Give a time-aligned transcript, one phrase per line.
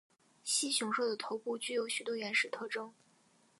[0.43, 2.91] 蜥熊兽的头部具有许多原始特征。